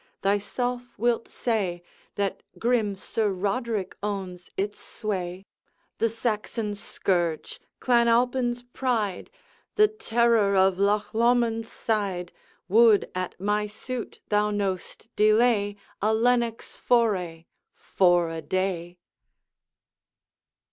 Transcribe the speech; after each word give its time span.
thyself 0.23 0.97
wilt 0.97 1.27
say, 1.27 1.83
That 2.15 2.41
grim 2.57 2.95
Sir 2.95 3.29
Roderick 3.29 3.95
owns 4.01 4.49
its 4.57 4.79
sway. 4.79 5.45
The 5.99 6.09
Saxon 6.09 6.73
scourge, 6.73 7.61
Clan 7.79 8.07
Alpine's 8.07 8.63
pride, 8.63 9.29
The 9.75 9.87
terror 9.87 10.55
of 10.55 10.79
Loch 10.79 11.13
Lomond's 11.13 11.71
side, 11.71 12.31
Would, 12.67 13.11
at 13.13 13.39
my 13.39 13.67
suit, 13.67 14.21
thou 14.29 14.49
know'st, 14.49 15.15
delay 15.15 15.75
A 16.01 16.15
Lennox 16.15 16.77
foray 16.77 17.45
for 17.75 18.31
a 18.31 18.41
day.' 18.41 18.97